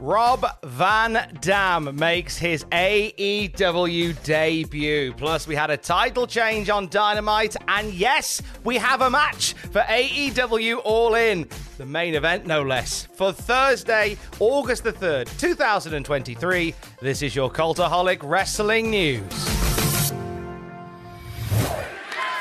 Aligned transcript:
Rob 0.00 0.46
Van 0.64 1.30
Dam 1.42 1.94
makes 1.94 2.38
his 2.38 2.64
AEW 2.64 4.22
debut. 4.22 5.12
Plus, 5.12 5.46
we 5.46 5.54
had 5.54 5.68
a 5.68 5.76
title 5.76 6.26
change 6.26 6.70
on 6.70 6.88
Dynamite. 6.88 7.54
And 7.68 7.92
yes, 7.92 8.40
we 8.64 8.76
have 8.76 9.02
a 9.02 9.10
match 9.10 9.52
for 9.52 9.82
AEW 9.82 10.80
All 10.84 11.16
In. 11.16 11.46
The 11.76 11.84
main 11.84 12.14
event, 12.14 12.46
no 12.46 12.62
less. 12.62 13.04
For 13.12 13.30
Thursday, 13.30 14.16
August 14.38 14.84
the 14.84 14.92
3rd, 14.94 15.38
2023. 15.38 16.74
This 17.02 17.20
is 17.20 17.36
your 17.36 17.50
Cultaholic 17.50 18.20
Wrestling 18.22 18.90
News. 18.90 19.22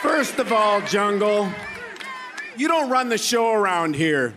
First 0.02 0.39
of 0.39 0.53
all, 0.53 0.80
Jungle, 0.83 1.49
you 2.55 2.69
don't 2.69 2.89
run 2.89 3.09
the 3.09 3.17
show 3.17 3.52
around 3.52 3.97
here. 3.97 4.33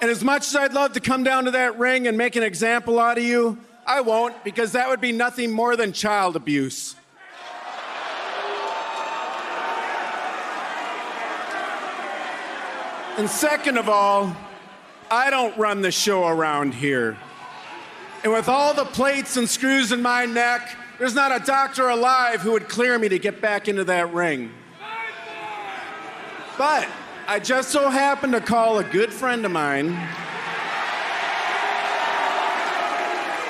And 0.00 0.10
as 0.10 0.22
much 0.22 0.46
as 0.46 0.56
I'd 0.56 0.74
love 0.74 0.92
to 0.92 1.00
come 1.00 1.24
down 1.24 1.46
to 1.46 1.50
that 1.52 1.78
ring 1.78 2.06
and 2.06 2.18
make 2.18 2.36
an 2.36 2.42
example 2.42 2.98
out 2.98 3.16
of 3.16 3.24
you, 3.24 3.58
I 3.86 4.02
won't 4.02 4.44
because 4.44 4.72
that 4.72 4.88
would 4.88 5.00
be 5.00 5.12
nothing 5.12 5.50
more 5.52 5.76
than 5.76 5.92
child 5.92 6.36
abuse. 6.36 6.96
And 13.16 13.30
second 13.30 13.78
of 13.78 13.88
all, 13.88 14.36
I 15.10 15.30
don't 15.30 15.56
run 15.56 15.80
the 15.80 15.90
show 15.90 16.26
around 16.26 16.74
here. 16.74 17.16
And 18.22 18.32
with 18.32 18.48
all 18.48 18.74
the 18.74 18.84
plates 18.84 19.38
and 19.38 19.48
screws 19.48 19.92
in 19.92 20.02
my 20.02 20.26
neck, 20.26 20.76
there's 20.98 21.14
not 21.14 21.34
a 21.34 21.42
doctor 21.42 21.88
alive 21.88 22.42
who 22.42 22.52
would 22.52 22.68
clear 22.68 22.98
me 22.98 23.08
to 23.08 23.18
get 23.18 23.40
back 23.40 23.68
into 23.68 23.84
that 23.84 24.12
ring. 24.12 24.52
But 26.58 26.86
I 27.28 27.40
just 27.40 27.70
so 27.70 27.90
happened 27.90 28.34
to 28.34 28.40
call 28.40 28.78
a 28.78 28.84
good 28.84 29.12
friend 29.12 29.44
of 29.44 29.50
mine 29.50 29.88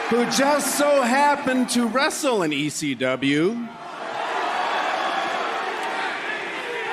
who 0.09 0.25
just 0.31 0.79
so 0.79 1.03
happened 1.03 1.69
to 1.71 1.87
wrestle 1.87 2.43
in 2.43 2.53
ECW, 2.53 3.69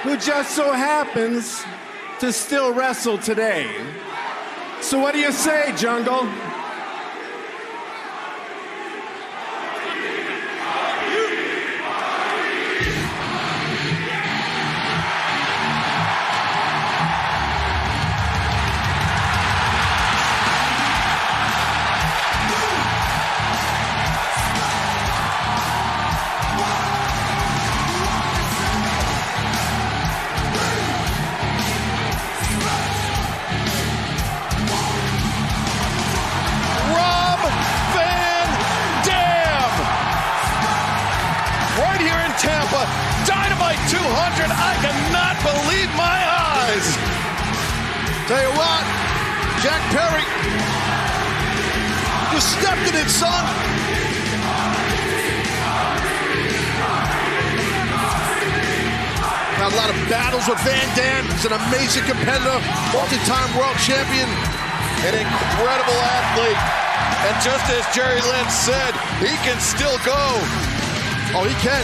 who 0.04 0.18
just 0.18 0.56
so 0.58 0.74
happens 0.74 1.64
to 2.20 2.34
still 2.34 2.74
wrestle 2.74 3.18
today. 3.18 3.72
So, 4.82 5.00
what 5.00 5.14
do 5.14 5.22
you 5.22 5.32
say, 5.32 5.74
Jungle? 5.78 6.28
It, 53.04 53.10
son. 53.12 53.44
Had 59.60 59.72
a 59.72 59.76
lot 59.76 59.92
of 59.92 59.98
battles 60.08 60.48
with 60.48 60.60
Van 60.64 60.88
Dam. 60.96 61.28
He's 61.32 61.46
an 61.46 61.56
amazing 61.56 62.04
competitor, 62.08 62.60
multi-time 62.96 63.52
world 63.56 63.76
champion, 63.80 64.28
an 65.08 65.16
incredible 65.16 66.00
athlete. 66.00 66.60
And 67.28 67.36
just 67.44 67.64
as 67.72 67.84
Jerry 67.96 68.20
Lynn 68.24 68.50
said, 68.52 68.92
he 69.20 69.36
can 69.44 69.60
still 69.60 70.00
go. 70.04 70.20
Oh, 71.36 71.48
he 71.48 71.56
can. 71.60 71.84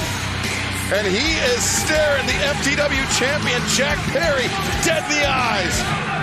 And 0.91 1.05
he 1.07 1.37
is 1.53 1.61
staring 1.63 2.25
the 2.25 2.39
FTW 2.59 3.05
champion, 3.15 3.61
Jack 3.75 3.99
Perry, 4.11 4.47
dead 4.83 5.03
in 5.03 5.19
the 5.19 5.23
eyes. 5.27 6.18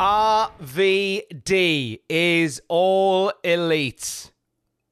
RVD 0.00 2.00
is 2.08 2.62
all 2.68 3.34
elite. 3.44 4.30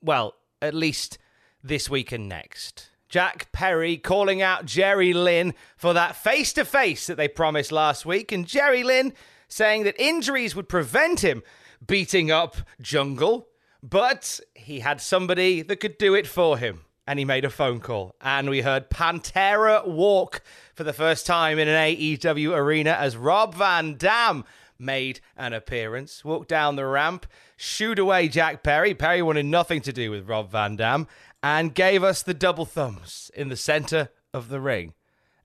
Well, 0.03 0.35
at 0.61 0.75
least 0.75 1.17
this 1.65 1.89
week 1.89 2.13
and 2.13 2.29
next. 2.29 2.91
Jack 3.09 3.51
Perry 3.51 3.97
calling 3.97 4.43
out 4.43 4.67
Jerry 4.67 5.15
Lynn 5.15 5.55
for 5.79 5.95
that 5.95 6.15
face 6.15 6.53
to 6.53 6.65
face 6.67 7.07
that 7.07 7.17
they 7.17 7.27
promised 7.27 7.73
last 7.73 8.05
week, 8.05 8.33
and 8.33 8.47
Jerry 8.47 8.83
Lynn 8.83 9.15
saying 9.49 9.85
that 9.85 9.99
injuries 9.99 10.55
would 10.55 10.69
prevent 10.69 11.21
him 11.21 11.43
beating 11.87 12.31
up 12.31 12.59
Jungle, 12.79 13.49
but 13.83 14.41
he 14.55 14.81
had 14.81 15.01
somebody 15.01 15.63
that 15.63 15.81
could 15.81 15.97
do 15.97 16.15
it 16.15 16.27
for 16.27 16.59
him. 16.59 16.85
And 17.07 17.19
he 17.19 17.25
made 17.25 17.47
a 17.47 17.51
phone 17.51 17.81
call, 17.81 18.15
and 18.21 18.51
we 18.51 18.61
heard 18.61 18.91
Pantera 18.91 19.89
walk 19.89 20.43
for 20.75 20.85
the 20.85 20.93
first 20.93 21.25
time 21.25 21.59
in 21.59 21.67
an 21.67 21.97
AEW 21.97 22.55
arena 22.55 22.91
as 22.91 23.17
Rob 23.17 23.55
Van 23.55 23.97
Dam 23.97 24.45
made 24.79 25.21
an 25.37 25.53
appearance, 25.53 26.25
walked 26.25 26.49
down 26.49 26.77
the 26.77 26.87
ramp, 26.87 27.27
shooed 27.57 27.99
away 27.99 28.29
Jack 28.29 28.63
Perry. 28.63 28.95
Perry 28.95 29.23
wanted 29.23 29.47
nothing 29.47 29.81
to 29.83 29.93
do 29.93 30.11
with 30.11 30.29
Rob 30.29 30.51
Van 30.51 30.77
Dam, 30.77 31.07
and 31.43 31.75
gave 31.75 32.03
us 32.03 32.23
the 32.23 32.35
double 32.35 32.65
thumbs 32.65 33.31
in 33.35 33.49
the 33.49 33.57
center 33.57 34.11
of 34.33 34.49
the 34.49 34.61
ring. 34.61 34.95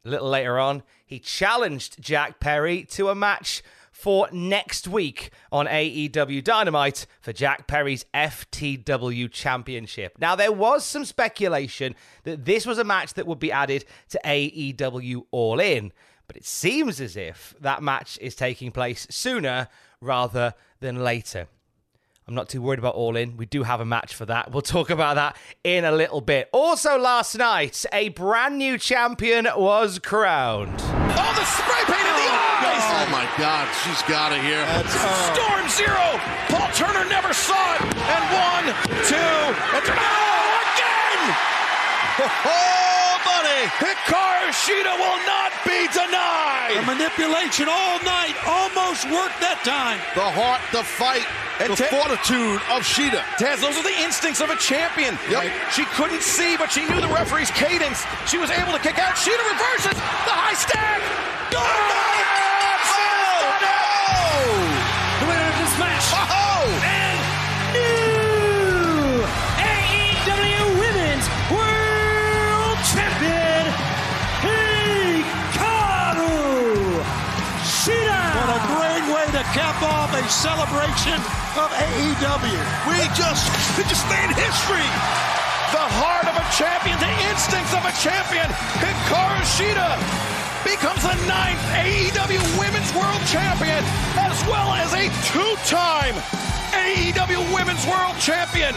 A 0.05 0.09
little 0.09 0.29
later 0.29 0.59
on, 0.59 0.83
he 1.05 1.19
challenged 1.19 2.01
Jack 2.01 2.39
Perry 2.39 2.83
to 2.91 3.09
a 3.09 3.15
match 3.15 3.63
for 3.93 4.27
next 4.31 4.87
week 4.87 5.29
on 5.51 5.67
AEW 5.67 6.43
Dynamite 6.43 7.05
for 7.21 7.31
Jack 7.31 7.67
Perry's 7.67 8.05
FTW 8.13 9.31
Championship. 9.31 10.17
Now, 10.19 10.35
there 10.35 10.51
was 10.51 10.83
some 10.83 11.05
speculation 11.05 11.95
that 12.23 12.43
this 12.43 12.65
was 12.65 12.79
a 12.79 12.83
match 12.83 13.13
that 13.13 13.27
would 13.27 13.39
be 13.39 13.51
added 13.51 13.85
to 14.09 14.19
AEW 14.25 15.25
All 15.31 15.59
In, 15.59 15.93
but 16.27 16.37
it 16.37 16.45
seems 16.45 17.01
as 17.01 17.17
if 17.17 17.55
that 17.59 17.83
match 17.83 18.17
is 18.21 18.35
taking 18.35 18.71
place 18.71 19.07
sooner 19.09 19.67
rather 20.01 20.53
than 20.79 21.03
later. 21.03 21.47
I'm 22.27 22.35
not 22.35 22.47
too 22.47 22.61
worried 22.61 22.79
about 22.79 22.95
All 22.95 23.17
In. 23.17 23.35
We 23.35 23.45
do 23.45 23.63
have 23.63 23.81
a 23.81 23.85
match 23.85 24.15
for 24.15 24.25
that. 24.25 24.51
We'll 24.51 24.61
talk 24.61 24.89
about 24.89 25.15
that 25.15 25.35
in 25.63 25.83
a 25.83 25.91
little 25.91 26.21
bit. 26.21 26.47
Also, 26.53 26.97
last 26.97 27.37
night, 27.37 27.85
a 27.91 28.09
brand 28.09 28.57
new 28.57 28.77
champion 28.77 29.45
was 29.57 29.99
crowned. 29.99 30.79
Oh, 30.79 31.33
the 31.35 31.43
spray 31.43 31.83
paint 31.85 32.07
in 32.07 32.15
the 32.15 32.31
oh. 32.31 32.63
eyes! 32.63 32.83
Oh 32.95 33.11
my 33.11 33.27
God, 33.37 33.67
she's 33.83 34.01
got 34.03 34.31
it 34.31 34.41
here. 34.41 34.63
Uh, 34.67 34.87
Storm 35.33 35.67
Zero! 35.67 36.19
Paul 36.47 36.71
Turner 36.71 37.09
never 37.09 37.33
saw 37.33 37.75
it! 37.75 37.81
And 37.81 38.23
one, 38.31 38.65
two, 39.03 39.43
Oh, 42.45 42.92
buddy! 43.25 43.61
Hikaru 43.79 44.51
Shida 44.51 44.93
will 44.99 45.21
not 45.25 45.51
be 45.65 45.87
denied! 45.91 46.79
The 46.79 46.87
manipulation 46.87 47.67
all 47.67 47.99
night 48.03 48.35
almost 48.45 49.07
worked 49.09 49.39
that 49.39 49.63
time. 49.63 49.99
The 50.15 50.27
heart, 50.27 50.61
the 50.71 50.83
fight, 50.83 51.25
and 51.59 51.71
the 51.73 51.87
fortitude 51.87 52.59
of 52.69 52.83
Shida. 52.83 53.23
Taz, 53.39 53.61
those 53.61 53.77
are 53.77 53.87
the 53.87 53.97
instincts 54.03 54.41
of 54.41 54.49
a 54.49 54.57
champion. 54.57 55.17
Yep. 55.29 55.71
She 55.71 55.85
couldn't 55.95 56.21
see, 56.21 56.57
but 56.57 56.71
she 56.71 56.85
knew 56.85 56.99
the 56.99 57.11
referee's 57.11 57.51
cadence. 57.51 58.03
She 58.27 58.37
was 58.37 58.51
able 58.51 58.73
to 58.73 58.79
kick 58.79 58.99
out. 58.99 59.15
Shida 59.15 59.43
reverses 59.51 59.97
the 59.97 60.35
high 60.35 60.57
stack. 60.57 61.01
Oh, 61.55 62.32
way 79.73 79.79
to 79.79 79.83
cap 79.83 79.83
off 79.83 80.13
a 80.13 80.23
celebration 80.29 81.17
of 81.57 81.69
AEW. 81.71 82.61
We 82.87 82.97
just, 83.15 83.45
we 83.77 83.83
just 83.85 84.05
made 84.09 84.29
history! 84.35 84.87
The 85.71 85.85
heart 85.97 86.29
of 86.29 86.35
a 86.37 86.45
champion, 86.53 86.97
the 87.01 87.13
instincts 87.33 87.73
of 87.73 87.81
a 87.81 87.93
champion. 87.97 88.45
Hikaru 88.77 89.41
Shida 89.57 89.97
becomes 90.63 91.01
the 91.01 91.17
ninth 91.25 91.61
AEW 91.73 92.41
Women's 92.59 92.93
World 92.93 93.21
Champion, 93.25 93.81
as 94.21 94.37
well 94.45 94.73
as 94.73 94.93
a 94.93 95.09
two-time 95.33 96.13
AEW 96.73 97.41
Women's 97.53 97.85
World 97.87 98.17
Champion. 98.19 98.75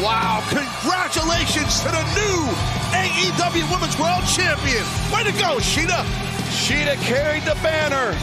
Wow, 0.00 0.42
congratulations 0.48 1.80
to 1.84 1.88
the 1.92 2.04
new 2.16 2.38
AEW 2.96 3.70
Women's 3.70 3.96
World 4.00 4.24
Champion. 4.24 4.84
Way 5.12 5.24
to 5.24 5.32
go, 5.36 5.60
Shida. 5.60 6.00
Shida 6.48 6.96
carried 7.04 7.42
the 7.44 7.54
banner 7.60 8.16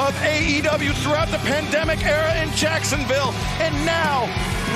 of 0.00 0.14
AEW 0.24 0.94
throughout 1.02 1.28
the 1.28 1.38
pandemic 1.38 2.02
era 2.04 2.34
in 2.42 2.50
Jacksonville, 2.52 3.32
and 3.60 3.74
now, 3.84 4.22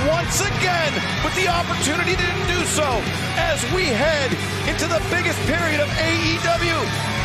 once 0.06 0.40
again, 0.40 0.92
with 1.24 1.34
the 1.36 1.48
opportunity 1.48 2.14
to 2.16 2.26
do 2.46 2.64
so, 2.66 3.00
as 3.36 3.62
we 3.74 3.84
head 3.84 4.30
into 4.68 4.86
the 4.86 5.02
biggest 5.10 5.38
period 5.46 5.80
of 5.80 5.88
AEW 5.88 6.78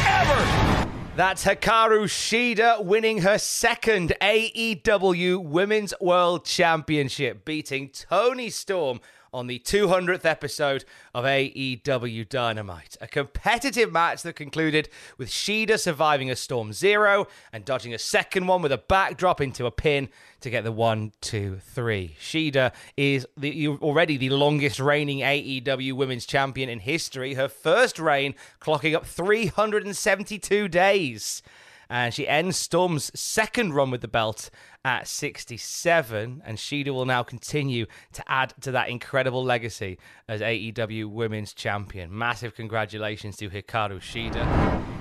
ever. 0.07 0.87
That's 1.17 1.43
Hikaru 1.43 2.05
Shida 2.05 2.85
winning 2.85 3.19
her 3.19 3.37
second 3.37 4.13
AEW 4.21 5.43
Women's 5.43 5.93
World 5.99 6.45
Championship, 6.45 7.43
beating 7.43 7.89
Toni 7.89 8.49
Storm 8.49 9.01
on 9.33 9.47
the 9.47 9.59
200th 9.59 10.25
episode 10.25 10.83
of 11.13 11.23
AEW 11.23 12.27
Dynamite. 12.27 12.97
A 12.99 13.07
competitive 13.07 13.91
match 13.91 14.23
that 14.23 14.35
concluded 14.35 14.89
with 15.17 15.29
Shida 15.29 15.79
surviving 15.79 16.29
a 16.29 16.35
Storm 16.35 16.73
Zero 16.73 17.27
and 17.53 17.63
dodging 17.63 17.93
a 17.93 17.99
second 17.99 18.47
one 18.47 18.61
with 18.61 18.71
a 18.71 18.77
backdrop 18.77 19.39
into 19.39 19.65
a 19.65 19.71
pin 19.71 20.09
to 20.41 20.49
get 20.49 20.63
the 20.63 20.71
one, 20.71 21.13
two, 21.21 21.59
three. 21.63 22.15
Shida 22.19 22.73
is 22.97 23.25
the, 23.37 23.67
already 23.67 24.17
the 24.17 24.31
longest 24.31 24.79
reigning 24.79 25.19
AEW 25.19 25.93
Women's 25.93 26.25
Champion 26.25 26.69
in 26.69 26.79
history. 26.79 27.35
Her 27.35 27.47
first 27.47 27.99
reign 27.99 28.35
clocking 28.59 28.95
up 28.95 29.05
372 29.05 30.67
days. 30.67 31.41
And 31.91 32.13
she 32.13 32.25
ends 32.25 32.55
Storm's 32.55 33.11
second 33.19 33.73
run 33.73 33.91
with 33.91 33.99
the 33.99 34.07
belt 34.07 34.49
at 34.85 35.09
67. 35.09 36.41
And 36.45 36.57
Shida 36.57 36.87
will 36.87 37.05
now 37.05 37.21
continue 37.21 37.85
to 38.13 38.23
add 38.31 38.53
to 38.61 38.71
that 38.71 38.87
incredible 38.87 39.43
legacy 39.43 39.99
as 40.25 40.39
AEW 40.39 41.09
Women's 41.09 41.53
Champion. 41.53 42.17
Massive 42.17 42.55
congratulations 42.55 43.35
to 43.37 43.49
Hikaru 43.49 43.99
Shida. 43.99 45.00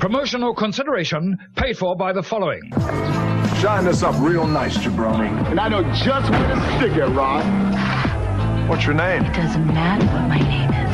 Promotional 0.00 0.54
consideration 0.54 1.36
paid 1.56 1.76
for 1.76 1.94
by 1.94 2.14
the 2.14 2.22
following. 2.22 2.72
Shine 3.60 3.84
this 3.84 4.02
up 4.02 4.14
real 4.18 4.46
nice, 4.46 4.78
jabroni. 4.78 5.28
And 5.50 5.60
I 5.60 5.68
know 5.68 5.82
just 5.92 6.30
where 6.30 6.48
to 6.48 6.78
stick 6.78 6.96
it, 6.96 7.04
Rod. 7.04 7.44
What's 8.66 8.86
your 8.86 8.94
name? 8.94 9.24
It 9.26 9.34
doesn't 9.34 9.66
matter 9.66 10.06
what 10.06 10.26
my 10.26 10.38
name 10.38 10.70
is. 10.70 10.89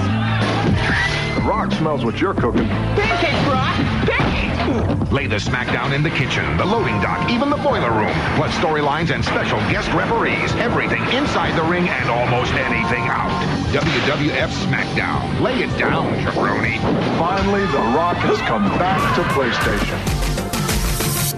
The 1.47 1.53
Rock 1.53 1.71
smells 1.71 2.05
what 2.05 2.21
you're 2.21 2.35
cooking. 2.35 2.67
Pancakes, 2.67 3.47
Rock! 3.47 3.76
Pancakes! 4.05 5.12
Lay 5.12 5.29
the 5.29 5.37
smackdown 5.37 5.95
in 5.95 6.03
the 6.03 6.11
kitchen, 6.11 6.57
the 6.57 6.65
loading 6.65 7.00
dock, 7.00 7.31
even 7.31 7.50
the 7.50 7.57
boiler 7.57 7.93
room. 7.93 8.12
Plus 8.35 8.53
storylines 8.57 9.15
and 9.15 9.25
special 9.25 9.61
guest 9.71 9.88
referees. 9.93 10.53
Everything 10.57 11.00
inside 11.15 11.57
the 11.57 11.62
ring 11.62 11.88
and 11.88 12.11
almost 12.11 12.53
anything 12.55 13.07
out. 13.07 13.31
WWF 13.71 14.49
SmackDown. 14.67 15.41
Lay 15.41 15.62
it 15.62 15.71
down, 15.79 16.12
jabroni. 16.25 16.81
Finally, 17.17 17.65
The 17.67 17.79
Rock 17.95 18.17
has 18.17 18.38
come 18.38 18.69
back 18.71 19.15
to 19.15 19.23
PlayStation. 19.31 20.00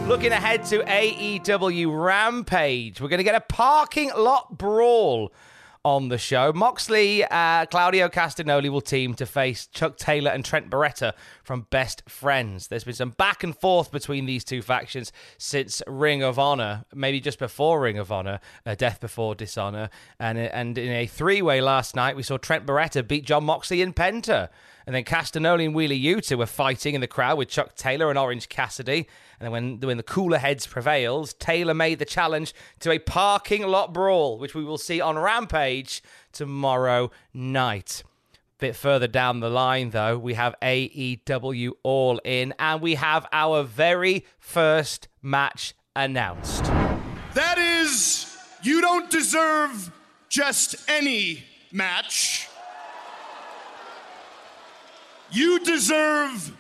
Looking 0.09 0.33
ahead 0.33 0.65
to 0.65 0.79
AEW 0.85 2.03
Rampage, 2.03 2.99
we're 2.99 3.09
going 3.09 3.19
to 3.19 3.25
get 3.25 3.35
a 3.35 3.43
parking 3.43 4.11
lot 4.17 4.57
brawl 4.57 5.33
on 5.89 6.09
the 6.09 6.19
show. 6.19 6.53
Moxley, 6.53 7.25
uh, 7.25 7.65
Claudio 7.65 8.09
Castagnoli 8.09 8.69
will 8.69 8.83
team 8.83 9.15
to 9.15 9.25
face 9.25 9.67
Chuck 9.69 9.97
Taylor 9.97 10.31
and 10.31 10.45
Trent 10.45 10.69
Beretta 10.69 11.15
from 11.49 11.67
Best 11.71 12.03
Friends. 12.07 12.69
There's 12.69 12.85
been 12.85 12.93
some 12.93 13.13
back 13.13 13.43
and 13.43 13.57
forth 13.57 13.91
between 13.91 14.27
these 14.27 14.45
two 14.45 14.61
factions 14.61 15.15
since 15.39 15.83
Ring 15.87 16.23
of 16.23 16.39
Honor, 16.39 16.85
maybe 16.95 17.21
just 17.21 17.39
before 17.39 17.81
Ring 17.81 17.97
of 17.97 18.13
Honor, 18.13 18.39
uh, 18.67 18.75
Death 18.75 19.01
Before 19.01 19.35
Dishonor. 19.35 19.89
And, 20.21 20.37
and 20.37 20.77
in 20.77 20.93
a 20.93 21.07
three 21.07 21.41
way 21.41 21.63
last 21.63 21.97
night, 21.97 22.17
we 22.17 22.23
saw 22.23 22.37
Trent 22.37 22.67
Beretta 22.67 23.09
beat 23.09 23.25
Jon 23.25 23.45
Moxley 23.45 23.81
in 23.81 23.95
Penta. 23.95 24.51
And 24.87 24.95
then 24.95 25.05
Castagnoli 25.05 25.65
and 25.65 25.75
Wheeler 25.75 25.95
Yuta 25.95 26.37
were 26.37 26.45
fighting 26.45 26.95
in 26.95 27.01
the 27.01 27.07
crowd 27.07 27.39
with 27.39 27.49
Chuck 27.49 27.75
Taylor 27.75 28.11
and 28.11 28.19
Orange 28.19 28.51
Cassidy. 28.51 29.09
And 29.41 29.47
then 29.47 29.51
when, 29.51 29.81
when 29.81 29.97
the 29.97 30.03
cooler 30.03 30.37
heads 30.37 30.67
prevailed, 30.67 31.33
Taylor 31.39 31.73
made 31.73 31.99
the 31.99 32.05
challenge 32.05 32.53
to 32.81 32.91
a 32.91 32.99
parking 32.99 33.67
lot 33.67 33.95
brawl, 33.95 34.37
which 34.37 34.55
we 34.55 34.65
will 34.65 34.77
see 34.77 35.01
on 35.01 35.19
Rampage 35.19 36.03
tomorrow 36.31 37.11
night. 37.33 38.03
Bit 38.59 38.75
further 38.75 39.07
down 39.07 39.41
the 39.41 39.49
line, 39.49 39.91
though, 39.91 40.19
we 40.19 40.35
have 40.35 40.55
AEW 40.61 41.73
All 41.83 42.21
In, 42.25 42.55
and 42.59 42.81
we 42.81 42.97
have 42.97 43.27
our 43.33 43.63
very 43.63 44.27
first 44.39 45.09
match 45.23 45.75
announced. 45.95 46.65
That 47.35 47.59
is, 47.59 48.37
you 48.63 48.81
don't 48.81 49.09
deserve 49.11 49.93
just 50.29 50.75
any 50.89 51.45
match. 51.71 52.49
You 55.31 55.61
deserve 55.61 56.57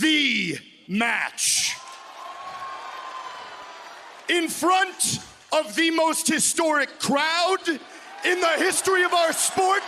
the 0.00 0.58
match. 0.86 1.76
in 4.32 4.48
front 4.48 5.18
of 5.52 5.74
the 5.74 5.90
most 5.90 6.26
historic 6.26 6.98
crowd 6.98 7.68
in 8.24 8.40
the 8.40 8.54
history 8.56 9.04
of 9.04 9.12
our 9.12 9.32
sport, 9.32 9.82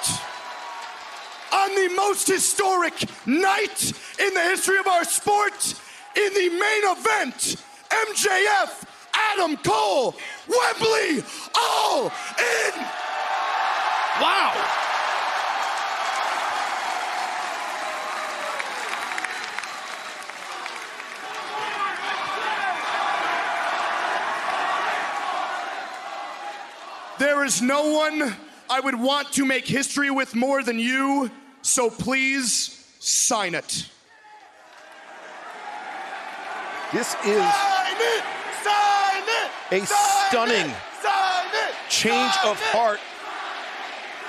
on 1.55 1.75
the 1.75 1.95
most 1.95 2.27
historic 2.27 2.95
night 3.27 3.93
in 4.19 4.35
the 4.35 4.41
history 4.41 4.79
of 4.79 4.87
our 4.89 5.05
sport, 5.05 5.75
in 6.17 6.35
the 6.35 6.49
main 6.49 6.85
event, 6.97 7.57
MJF, 7.91 8.85
Adam 9.15 9.57
Cole, 9.59 10.15
Wembley, 10.49 11.25
all 11.57 12.07
in. 12.07 12.81
Wow. 14.21 14.81
There 27.19 27.45
is 27.45 27.63
no 27.63 27.93
one 27.93 28.37
I 28.69 28.81
would 28.81 29.01
want 29.01 29.33
to 29.35 29.45
make 29.45 29.67
history 29.67 30.11
with 30.11 30.35
more 30.35 30.63
than 30.63 30.79
you, 30.81 31.31
so 31.65 31.89
please 31.91 32.85
sign 33.01 33.55
it. 33.55 33.89
This 36.93 37.17
is 37.25 37.43
Sign 37.43 37.97
it! 37.99 38.23
Sign 38.63 39.23
it! 39.27 39.83
a 39.83 39.87
Sign 39.87 40.29
stunning 40.29 40.71
it! 40.71 40.77
Sign 41.03 41.47
it! 41.53 41.75
change 41.89 42.33
Sign 42.35 42.51
of 42.51 42.61
heart. 42.71 43.01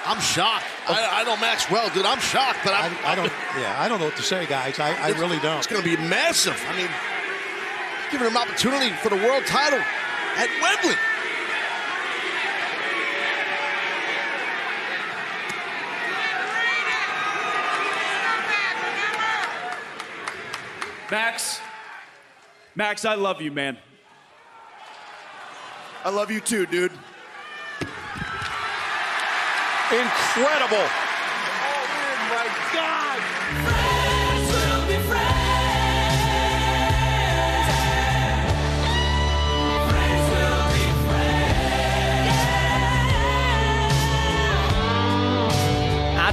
I'm 0.06 0.20
shocked. 0.22 0.65
I, 0.88 1.22
I 1.22 1.24
know 1.24 1.36
Max 1.38 1.70
well, 1.70 1.89
dude. 1.89 2.06
I'm 2.06 2.20
shocked, 2.20 2.60
but 2.63 2.74
I'm, 2.74 2.94
I, 3.04 3.13
I 3.13 3.15
don't. 3.15 3.32
Yeah, 3.58 3.75
I 3.77 3.88
don't 3.88 4.00
know 4.00 4.06
what 4.06 4.15
to 4.18 4.24
say, 4.24 4.46
guys. 4.46 4.80
I, 4.80 4.94
I 4.94 5.10
really 5.20 5.39
don't. 5.39 5.58
It's 5.58 5.68
going 5.68 5.82
to 5.82 5.88
be 5.88 5.98
massive. 5.98 6.58
I 6.70 6.77
mean, 6.77 6.89
giving 8.12 8.27
him 8.27 8.38
opportunity 8.38 8.92
for 9.01 9.10
the 9.10 9.18
world 9.18 9.46
title 9.46 9.80
at 10.38 10.50
Wembley. 10.62 10.96
Max, 21.12 21.60
Max, 22.76 23.06
I 23.06 23.14
love 23.14 23.42
you, 23.42 23.52
man. 23.52 23.78
I 26.04 26.10
love 26.10 26.32
you 26.32 26.40
too, 26.40 26.66
dude. 26.66 26.92
Incredible. 29.92 30.88
Oh 31.62 31.86
my 32.30 32.48
God! 32.74 33.95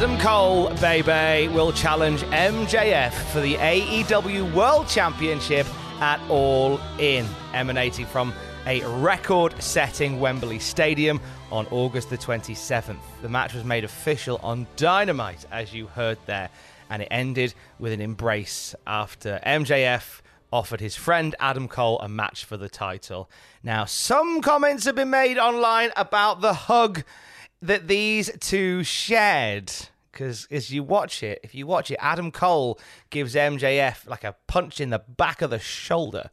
Adam 0.03 0.19
Cole, 0.19 0.69
baby, 0.81 1.47
will 1.55 1.71
challenge 1.71 2.23
MJF 2.23 3.13
for 3.31 3.39
the 3.39 3.55
AEW 3.55 4.53
World 4.53 4.89
Championship 4.89 5.65
at 6.01 6.21
All 6.29 6.81
In, 6.99 7.25
emanating 7.55 8.07
from 8.07 8.35
a 8.67 8.83
record 9.01 9.63
setting 9.63 10.19
Wembley 10.19 10.59
Stadium 10.59 11.21
on 11.53 11.69
August 11.71 12.11
the 12.11 12.19
27th. 12.19 12.99
The 13.23 13.29
match 13.29 13.55
was 13.55 13.63
made 13.63 13.85
official 13.85 14.41
on 14.43 14.67
Dynamite, 14.75 15.47
as 15.53 15.73
you 15.73 15.87
heard 15.87 16.19
there, 16.27 16.51
and 16.91 17.03
it 17.03 17.09
ended 17.13 17.55
with 17.79 17.93
an 17.93 18.01
embrace 18.01 18.75
after 18.89 19.39
MJF 19.47 20.21
offered 20.53 20.81
his 20.81 20.97
friend 20.97 21.37
Adam 21.39 21.69
Cole 21.69 22.01
a 22.01 22.09
match 22.09 22.45
for 22.45 22.57
the 22.57 22.69
title. 22.69 23.31
Now, 23.63 23.85
some 23.85 24.41
comments 24.41 24.85
have 24.85 24.97
been 24.97 25.11
made 25.11 25.39
online 25.39 25.93
about 25.97 26.41
the 26.41 26.55
hug 26.55 27.05
that 27.63 27.87
these 27.87 28.33
two 28.41 28.83
shared. 28.83 29.73
Because 30.13 30.47
as 30.51 30.71
you 30.71 30.83
watch 30.83 31.23
it, 31.23 31.41
if 31.43 31.55
you 31.55 31.67
watch 31.67 31.91
it, 31.91 31.97
Adam 31.99 32.31
Cole 32.31 32.79
gives 33.11 33.35
MJF 33.35 34.07
like 34.07 34.25
a 34.25 34.37
punch 34.47 34.81
in 34.81 34.91
the 34.91 34.99
back 34.99 35.41
of 35.41 35.51
the 35.51 35.59
shoulder, 35.59 36.31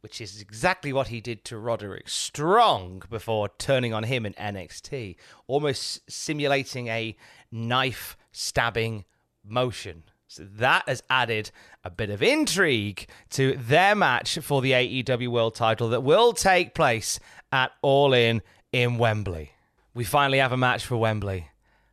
which 0.00 0.20
is 0.20 0.40
exactly 0.40 0.92
what 0.92 1.08
he 1.08 1.20
did 1.20 1.44
to 1.46 1.56
Roderick 1.56 2.08
Strong 2.08 3.04
before 3.08 3.48
turning 3.58 3.94
on 3.94 4.04
him 4.04 4.26
in 4.26 4.34
NXT, 4.34 5.16
almost 5.46 6.10
simulating 6.10 6.88
a 6.88 7.16
knife 7.50 8.16
stabbing 8.32 9.06
motion. 9.44 10.04
So 10.28 10.46
that 10.56 10.88
has 10.88 11.02
added 11.10 11.50
a 11.84 11.90
bit 11.90 12.10
of 12.10 12.22
intrigue 12.22 13.06
to 13.30 13.56
their 13.56 13.94
match 13.94 14.38
for 14.38 14.62
the 14.62 14.72
AEW 14.72 15.28
World 15.28 15.54
title 15.54 15.88
that 15.90 16.02
will 16.02 16.32
take 16.32 16.74
place 16.74 17.18
at 17.50 17.72
All 17.82 18.12
In 18.12 18.42
in 18.72 18.98
Wembley. 18.98 19.52
We 19.94 20.04
finally 20.04 20.38
have 20.38 20.52
a 20.52 20.56
match 20.56 20.86
for 20.86 20.96
Wembley. 20.96 21.48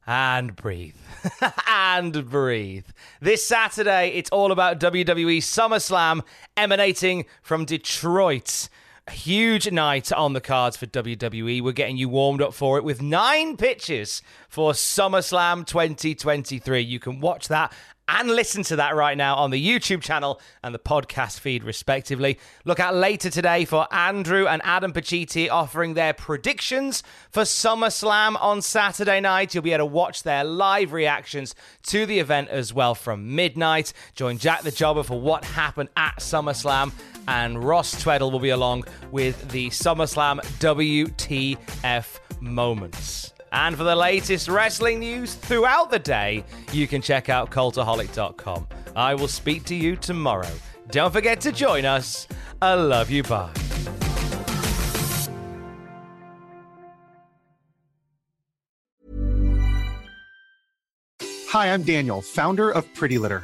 And 0.10 0.56
breathe. 0.56 0.96
and 1.68 2.28
breathe. 2.28 2.88
This 3.22 3.46
Saturday, 3.46 4.10
it's 4.16 4.32
all 4.32 4.52
about 4.52 4.80
WWE 4.80 5.38
SummerSlam 5.38 6.22
emanating 6.58 7.28
from 7.44 7.64
Detroit. 7.64 8.70
A 9.06 9.12
huge 9.12 9.72
night 9.72 10.12
on 10.12 10.34
the 10.34 10.42
cards 10.42 10.78
for 10.78 10.88
WWE. 10.88 11.62
We're 11.62 11.74
getting 11.74 11.98
you 11.98 12.10
warmed 12.10 12.42
up 12.42 12.56
for 12.56 12.80
it 12.80 12.84
with 12.84 13.04
nine 13.04 13.56
pitches 13.56 14.24
for 14.48 14.72
SummerSlam 14.72 15.68
2023. 15.68 16.80
You 16.80 17.00
can 17.00 17.20
watch 17.20 17.48
that 17.50 17.72
and 18.18 18.30
listen 18.30 18.64
to 18.64 18.76
that 18.78 18.96
right 18.96 19.16
now 19.16 19.36
on 19.36 19.52
the 19.52 19.66
YouTube 19.66 20.02
channel 20.02 20.42
and 20.64 20.74
the 20.74 20.80
podcast 20.80 21.40
feed, 21.40 21.64
respectively. 21.64 22.40
Look 22.66 22.80
out 22.80 22.96
later 22.96 23.30
today 23.30 23.66
for 23.66 23.88
Andrew 23.94 24.48
and 24.48 24.62
Adam 24.66 24.92
Pacitti 24.94 25.50
offering 25.50 25.94
their 25.94 26.14
predictions 26.14 27.04
for 27.30 27.44
SummerSlam 27.44 28.42
on 28.42 28.62
Saturday 28.62 29.20
night. 29.20 29.54
You'll 29.54 29.64
be 29.64 29.74
able 29.74 29.88
to 29.88 29.94
watch 29.94 30.24
their 30.24 30.44
live 30.44 30.92
reactions 30.92 31.54
to 31.88 32.06
the 32.06 32.20
event 32.20 32.50
as 32.50 32.74
well 32.74 32.96
from 32.96 33.36
midnight. 33.36 33.94
Join 34.16 34.38
Jack 34.38 34.64
the 34.64 34.72
Jobber 34.72 35.04
for 35.04 35.20
what 35.20 35.46
happened 35.46 35.90
at 35.96 36.18
SummerSlam, 36.18 36.92
and 37.28 37.64
Ross 37.64 37.96
Tweddle 38.04 38.32
will 38.32 38.40
be 38.40 38.50
along 38.50 38.86
with 39.12 39.50
the 39.52 39.70
SummerSlam 39.70 40.40
WTF 40.60 42.20
moments. 42.42 43.34
And 43.52 43.76
for 43.76 43.84
the 43.84 43.96
latest 43.96 44.48
wrestling 44.48 45.00
news 45.00 45.36
throughout 45.36 45.90
the 45.90 46.00
day, 46.00 46.44
you 46.72 46.88
can 46.88 47.02
check 47.02 47.30
out 47.30 47.50
cultaholic.com. 47.50 48.68
I 48.96 49.16
will 49.16 49.28
speak 49.28 49.66
to 49.66 49.76
you 49.76 49.96
tomorrow. 49.96 50.52
Don't 50.92 51.12
forget 51.12 51.42
to 51.42 51.52
join 51.52 51.86
us. 51.86 52.28
I 52.62 52.74
love 52.74 53.10
you. 53.10 53.24
Bye. 53.24 53.54
Hi, 61.50 61.74
I'm 61.74 61.82
Daniel, 61.82 62.22
founder 62.22 62.70
of 62.70 62.94
Pretty 62.94 63.18
Litter. 63.18 63.44